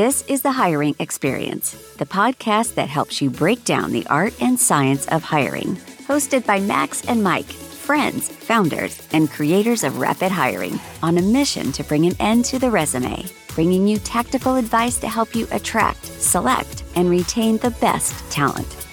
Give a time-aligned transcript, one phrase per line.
[0.00, 4.58] This is the Hiring Experience, the podcast that helps you break down the art and
[4.58, 5.76] science of hiring.
[6.08, 11.70] Hosted by Max and Mike, friends, founders, and creators of Rapid Hiring, on a mission
[11.72, 16.06] to bring an end to the resume, bringing you tactical advice to help you attract,
[16.06, 18.89] select, and retain the best talent.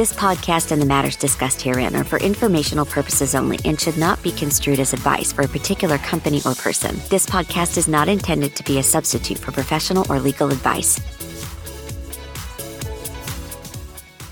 [0.00, 4.22] This podcast and the matters discussed herein are for informational purposes only and should not
[4.22, 6.98] be construed as advice for a particular company or person.
[7.10, 10.98] This podcast is not intended to be a substitute for professional or legal advice.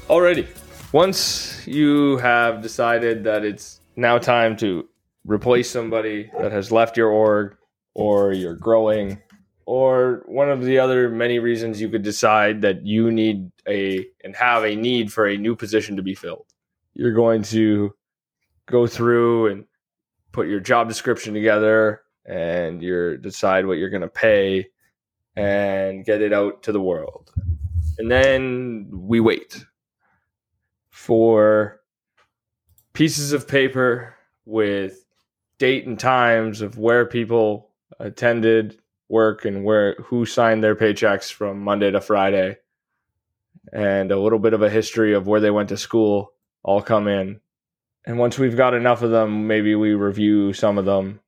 [0.09, 0.49] Alrighty.
[0.93, 4.89] Once you have decided that it's now time to
[5.27, 7.59] replace somebody that has left your org
[7.93, 9.21] or you're growing
[9.69, 14.35] or one of the other many reasons you could decide that you need a and
[14.35, 16.47] have a need for a new position to be filled.
[16.95, 17.95] You're going to
[18.65, 19.67] go through and
[20.33, 24.69] put your job description together and you decide what you're going to pay
[25.37, 27.31] and get it out to the world.
[27.99, 29.67] And then we wait
[30.89, 31.83] for
[32.95, 34.15] pieces of paper
[34.47, 35.05] with
[35.59, 37.69] date and times of where people
[38.01, 42.59] attended work and where who signed their paychecks from Monday to Friday
[43.73, 47.09] and a little bit of a history of where they went to school all come
[47.09, 47.41] in.
[48.07, 51.21] And once we've got enough of them, maybe we review some of them.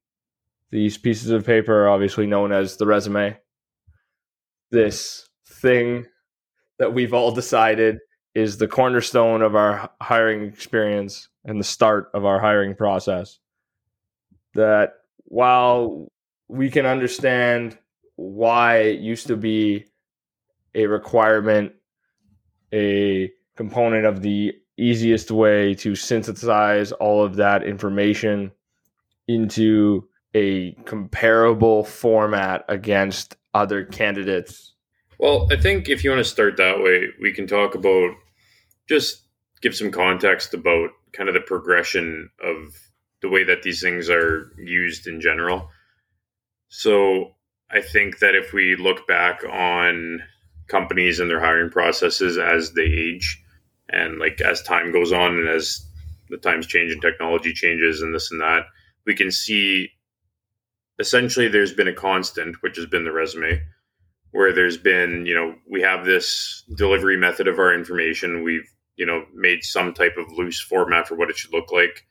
[0.70, 3.36] These pieces of paper are obviously known as the resume.
[4.70, 6.06] This thing
[6.78, 7.98] that we've all decided
[8.34, 13.38] is the cornerstone of our hiring experience and the start of our hiring process.
[14.54, 16.10] That while
[16.50, 17.78] we can understand
[18.16, 19.86] why it used to be
[20.74, 21.72] a requirement,
[22.72, 28.50] a component of the easiest way to synthesize all of that information
[29.28, 34.74] into a comparable format against other candidates.
[35.18, 38.10] Well, I think if you want to start that way, we can talk about
[38.88, 39.22] just
[39.60, 42.74] give some context about kind of the progression of
[43.22, 45.68] the way that these things are used in general.
[46.70, 47.34] So
[47.68, 50.22] I think that if we look back on
[50.68, 53.42] companies and their hiring processes as they age
[53.88, 55.84] and like as time goes on and as
[56.30, 58.66] the times change and technology changes and this and that,
[59.04, 59.90] we can see
[61.00, 63.60] essentially there's been a constant, which has been the resume,
[64.30, 68.44] where there's been, you know, we have this delivery method of our information.
[68.44, 72.06] We've, you know, made some type of loose format for what it should look like.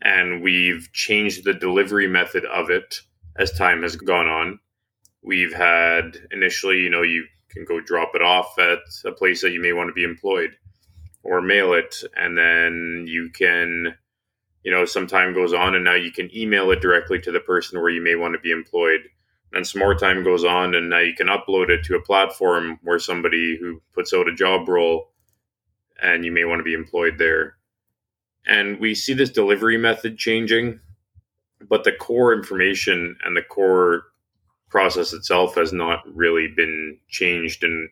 [0.00, 3.02] And we've changed the delivery method of it
[3.36, 4.58] as time has gone on.
[5.22, 9.52] We've had initially, you know, you can go drop it off at a place that
[9.52, 10.56] you may want to be employed
[11.22, 12.02] or mail it.
[12.16, 13.94] And then you can,
[14.64, 17.40] you know, some time goes on and now you can email it directly to the
[17.40, 19.00] person where you may want to be employed.
[19.52, 22.78] And some more time goes on and now you can upload it to a platform
[22.82, 25.10] where somebody who puts out a job role
[26.02, 27.56] and you may want to be employed there.
[28.46, 30.80] And we see this delivery method changing
[31.68, 34.04] but the core information and the core
[34.68, 37.62] process itself has not really been changed.
[37.62, 37.88] And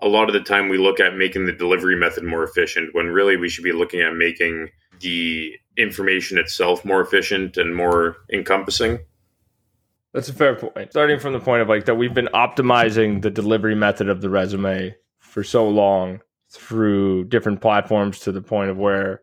[0.00, 3.06] a lot of the time we look at making the delivery method more efficient when
[3.06, 4.68] really we should be looking at making
[5.00, 8.98] the information itself more efficient and more encompassing.
[10.12, 10.90] That's a fair point.
[10.90, 14.28] Starting from the point of like that we've been optimizing the delivery method of the
[14.28, 19.20] resume for so long through different platforms to the point of where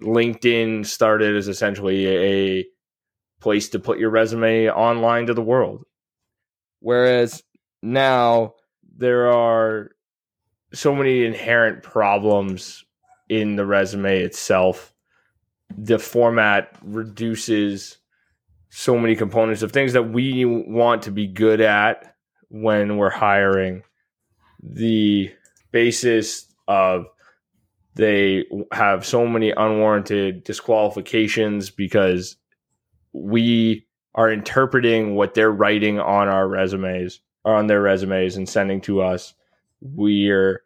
[0.00, 2.64] linkedin started as essentially a
[3.42, 5.84] place to put your resume online to the world.
[6.80, 7.42] Whereas
[7.82, 8.54] now
[8.96, 9.90] there are
[10.72, 12.84] so many inherent problems
[13.28, 14.94] in the resume itself.
[15.76, 17.98] The format reduces
[18.70, 22.14] so many components of things that we want to be good at
[22.48, 23.82] when we're hiring.
[24.62, 25.30] The
[25.72, 27.06] basis of
[27.94, 32.36] they have so many unwarranted disqualifications because
[33.12, 38.80] we are interpreting what they're writing on our resumes or on their resumes and sending
[38.82, 39.34] to us.
[39.80, 40.62] We're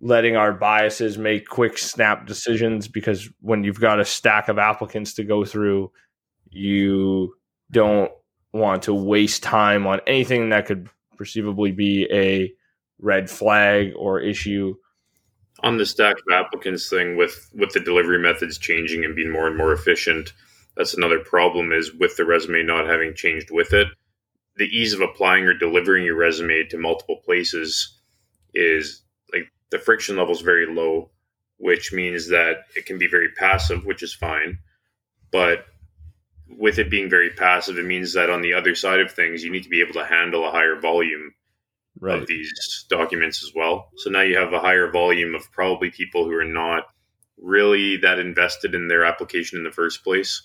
[0.00, 5.14] letting our biases make quick snap decisions because when you've got a stack of applicants
[5.14, 5.90] to go through,
[6.50, 7.34] you
[7.70, 8.10] don't
[8.52, 12.52] want to waste time on anything that could perceivably be a
[12.98, 14.74] red flag or issue
[15.62, 19.46] on the stack of applicants thing with with the delivery methods changing and being more
[19.46, 20.32] and more efficient
[20.76, 23.88] that's another problem is with the resume not having changed with it.
[24.56, 27.98] The ease of applying or delivering your resume to multiple places
[28.54, 29.02] is
[29.32, 31.10] like the friction level is very low,
[31.58, 34.58] which means that it can be very passive, which is fine.
[35.30, 35.66] But
[36.48, 39.50] with it being very passive, it means that on the other side of things, you
[39.50, 41.34] need to be able to handle a higher volume
[42.00, 42.20] right.
[42.20, 43.90] of these documents as well.
[43.96, 46.84] So now you have a higher volume of probably people who are not
[47.38, 50.42] really that invested in their application in the first place.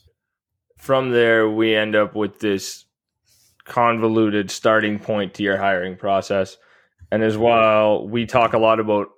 [0.81, 2.85] From there, we end up with this
[3.65, 6.57] convoluted starting point to your hiring process.
[7.11, 9.09] And as well, we talk a lot about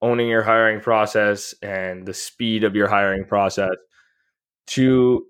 [0.00, 3.74] owning your hiring process and the speed of your hiring process
[4.68, 5.26] to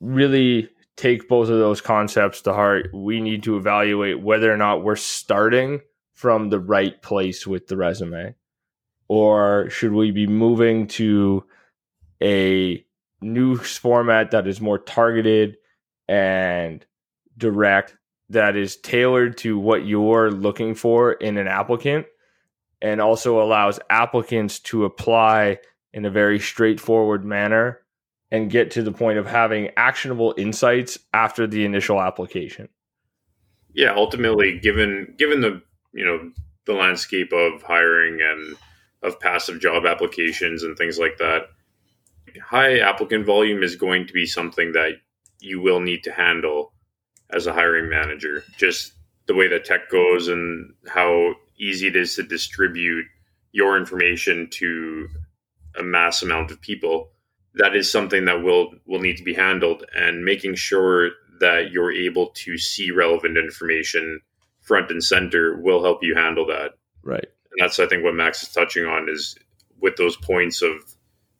[0.00, 4.82] really take both of those concepts to heart, we need to evaluate whether or not
[4.82, 5.82] we're starting
[6.14, 8.34] from the right place with the resume.
[9.08, 11.44] Or should we be moving to
[12.22, 12.82] a
[13.22, 15.56] new format that is more targeted
[16.08, 16.84] and
[17.38, 17.96] direct,
[18.30, 22.06] that is tailored to what you're looking for in an applicant,
[22.80, 25.58] and also allows applicants to apply
[25.92, 27.80] in a very straightforward manner
[28.30, 32.68] and get to the point of having actionable insights after the initial application.
[33.74, 36.32] Yeah, ultimately, given given the you know
[36.66, 38.56] the landscape of hiring and
[39.02, 41.48] of passive job applications and things like that,
[42.44, 44.92] high applicant volume is going to be something that
[45.40, 46.72] you will need to handle
[47.30, 48.44] as a hiring manager.
[48.56, 48.92] Just
[49.26, 53.06] the way that tech goes and how easy it is to distribute
[53.52, 55.08] your information to
[55.78, 57.10] a mass amount of people
[57.54, 59.84] that is something that will will need to be handled.
[59.94, 61.10] And making sure
[61.40, 64.20] that you're able to see relevant information
[64.60, 66.72] front and center will help you handle that.
[67.02, 67.24] Right.
[67.24, 69.36] And that's i think what max is touching on is
[69.80, 70.72] with those points of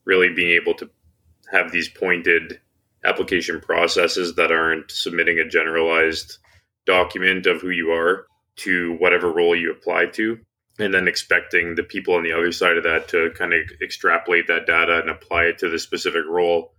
[0.04, 0.90] really being able to
[1.50, 2.60] have these pointed
[3.04, 6.38] application processes that aren't submitting a generalized
[6.86, 8.26] document of who you are
[8.56, 10.38] to whatever role you apply to
[10.78, 14.46] and then expecting the people on the other side of that to kind of extrapolate
[14.46, 16.72] that data and apply it to the specific role.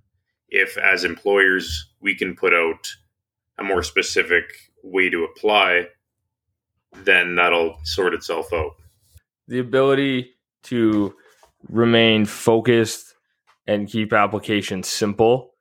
[0.50, 2.88] If, as employers, we can put out
[3.58, 4.46] a more specific
[4.84, 5.88] way to apply,
[7.04, 8.72] then that'll sort itself out.
[9.48, 10.32] The ability
[10.64, 11.16] to
[11.70, 13.13] remain focused
[13.68, 15.54] and keep applications simple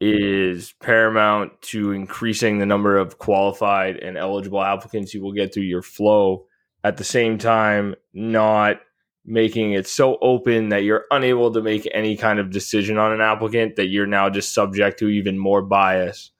[0.00, 5.62] is paramount to increasing the number of qualified and eligible applicants you will get through
[5.62, 6.46] your flow
[6.82, 8.80] at the same time not
[9.24, 13.20] making it so open that you're unable to make any kind of decision on an
[13.20, 16.30] applicant that you're now just subject to even more bias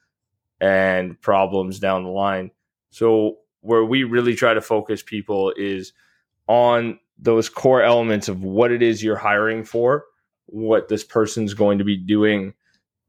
[0.60, 2.50] and problems down the line.
[2.90, 5.92] So where we really try to focus people is
[6.46, 10.04] on those core elements of what it is you're hiring for,
[10.46, 12.54] what this person's going to be doing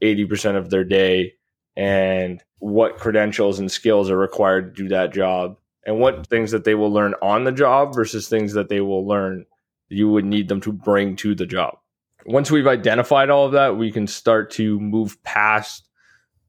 [0.02, 1.34] 80% of their day
[1.76, 6.64] and what credentials and skills are required to do that job and what things that
[6.64, 9.46] they will learn on the job versus things that they will learn
[9.90, 11.78] you would need them to bring to the job.
[12.26, 15.88] Once we've identified all of that, we can start to move past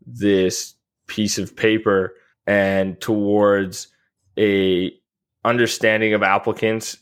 [0.06, 0.74] this
[1.06, 2.14] piece of paper
[2.46, 3.88] and towards
[4.38, 4.90] a
[5.44, 6.96] understanding of applicants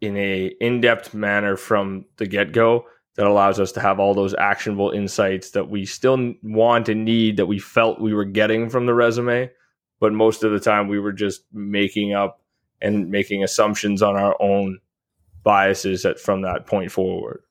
[0.00, 2.84] in a in-depth manner from the get-go
[3.20, 7.36] that allows us to have all those actionable insights that we still want and need
[7.36, 9.50] that we felt we were getting from the resume
[10.00, 12.40] but most of the time we were just making up
[12.80, 14.78] and making assumptions on our own
[15.42, 17.42] biases at, from that point forward.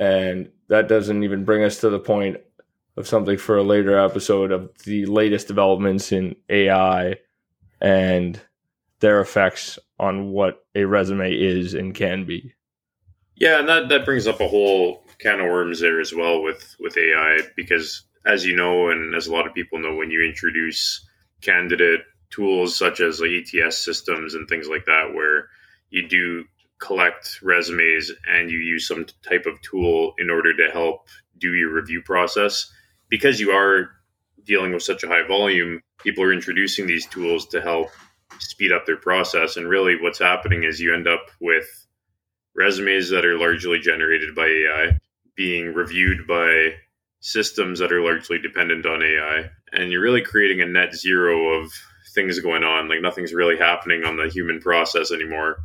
[0.00, 2.38] And that doesn't even bring us to the point
[2.96, 7.16] of something for a later episode of the latest developments in AI
[7.80, 8.40] and
[9.00, 12.54] their effects on what a resume is and can be.
[13.38, 16.74] Yeah, and that, that brings up a whole can of worms there as well with,
[16.80, 20.22] with AI because as you know and as a lot of people know when you
[20.22, 21.06] introduce
[21.40, 25.48] candidate tools such as like ATS systems and things like that, where
[25.90, 26.44] you do
[26.78, 31.72] collect resumes and you use some type of tool in order to help do your
[31.72, 32.70] review process.
[33.08, 33.90] Because you are
[34.44, 37.88] dealing with such a high volume, people are introducing these tools to help
[38.38, 39.56] speed up their process.
[39.56, 41.86] And really, what's happening is you end up with
[42.58, 44.98] resumes that are largely generated by AI
[45.36, 46.74] being reviewed by
[47.20, 51.72] systems that are largely dependent on AI and you're really creating a net zero of
[52.14, 52.88] things going on.
[52.88, 55.58] Like nothing's really happening on the human process anymore,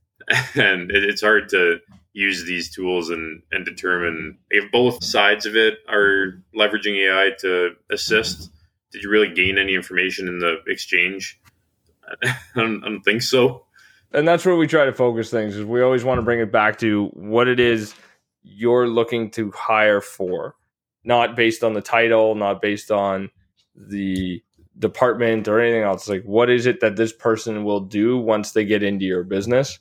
[0.54, 1.78] and it's hard to
[2.12, 7.70] use these tools and and determine if both sides of it are leveraging AI to
[7.90, 8.50] assist.
[8.92, 11.40] Did you really gain any information in the exchange?
[12.24, 13.66] I don't, I don't think so.
[14.12, 15.56] And that's where we try to focus things.
[15.56, 17.94] Is we always want to bring it back to what it is
[18.42, 20.56] you're looking to hire for,
[21.04, 23.30] not based on the title, not based on
[23.76, 24.42] the
[24.78, 26.08] department or anything else.
[26.08, 29.78] Like, what is it that this person will do once they get into your business?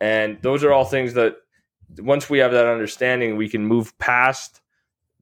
[0.00, 1.36] And those are all things that
[1.98, 4.60] once we have that understanding, we can move past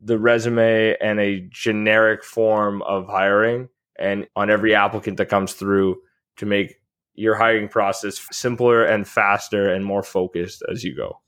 [0.01, 3.69] the resume and a generic form of hiring
[3.99, 5.97] and on every applicant that comes through
[6.37, 6.77] to make
[7.15, 11.21] your hiring process simpler and faster and more focused as you go.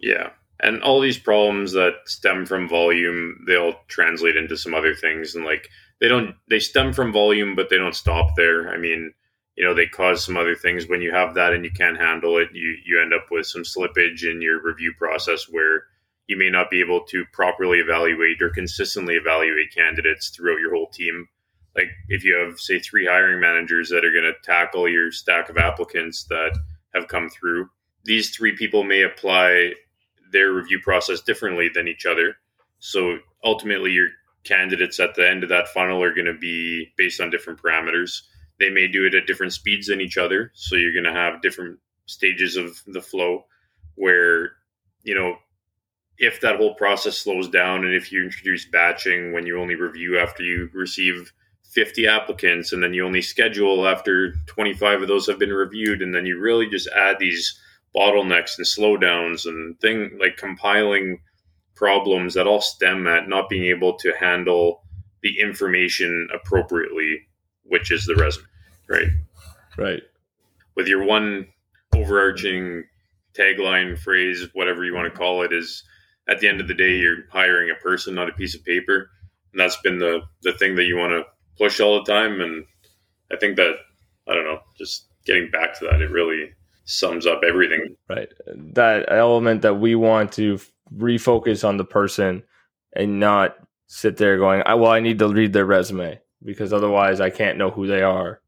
[0.00, 0.30] Yeah.
[0.60, 5.34] And all these problems that stem from volume, they'll translate into some other things.
[5.34, 5.68] And like
[6.00, 8.68] they don't, they stem from volume, but they don't stop there.
[8.68, 9.12] I mean,
[9.56, 12.38] you know, they cause some other things when you have that and you can't handle
[12.38, 12.48] it.
[12.52, 15.84] You, you end up with some slippage in your review process where
[16.26, 20.88] you may not be able to properly evaluate or consistently evaluate candidates throughout your whole
[20.88, 21.28] team
[21.76, 25.48] like if you have say three hiring managers that are going to tackle your stack
[25.48, 26.56] of applicants that
[26.94, 27.68] have come through
[28.04, 29.72] these three people may apply
[30.30, 32.36] their review process differently than each other.
[32.78, 34.08] So ultimately your
[34.44, 38.22] candidates at the end of that funnel are going to be based on different parameters.
[38.60, 41.42] They may do it at different speeds than each other so you're going to have
[41.42, 43.46] different stages of the flow
[43.94, 44.52] where
[45.02, 45.36] you know
[46.18, 50.18] if that whole process slows down and if you introduce batching when you only review
[50.18, 51.32] after you receive
[51.70, 56.14] 50 applicants and then you only schedule after 25 of those have been reviewed and
[56.14, 57.58] then you really just add these
[57.94, 61.20] bottlenecks and slowdowns and thing like compiling
[61.74, 64.82] problems that all stem at not being able to handle
[65.22, 67.20] the information appropriately
[67.64, 68.46] which is the resume
[68.88, 69.08] right?
[69.76, 70.02] Right.
[70.76, 71.48] With your one
[71.94, 72.84] overarching
[73.34, 75.82] tagline phrase whatever you want to call it is
[76.28, 79.10] at the end of the day you're hiring a person not a piece of paper.
[79.52, 81.24] And that's been the the thing that you want to
[81.58, 82.40] push all the time.
[82.40, 82.64] And
[83.32, 83.74] I think that,
[84.28, 86.50] I don't know, just getting back to that, it really
[86.84, 87.96] sums up everything.
[88.08, 88.28] Right.
[88.46, 90.58] That element that we want to
[90.94, 92.42] refocus on the person
[92.94, 93.56] and not
[93.86, 97.70] sit there going, well, I need to read their resume because otherwise I can't know
[97.70, 98.40] who they are.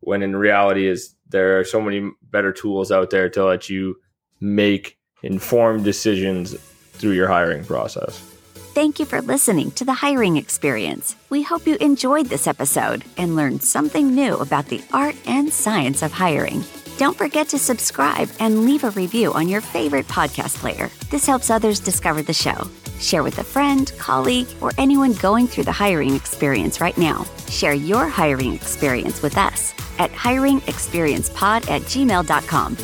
[0.00, 3.96] When in reality is there are so many better tools out there to let you
[4.40, 6.54] make informed decisions
[6.92, 8.33] through your hiring process.
[8.74, 11.14] Thank you for listening to the hiring experience.
[11.30, 16.02] We hope you enjoyed this episode and learned something new about the art and science
[16.02, 16.64] of hiring.
[16.98, 20.90] Don't forget to subscribe and leave a review on your favorite podcast player.
[21.08, 22.68] This helps others discover the show.
[22.98, 27.24] Share with a friend, colleague, or anyone going through the hiring experience right now.
[27.48, 32.76] Share your hiring experience with us at hiringexperiencepod at gmail.com